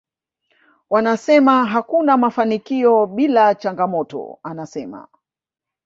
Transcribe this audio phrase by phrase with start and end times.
[0.89, 5.07] Wanasema hakuna mafanikio bila changamoto anasema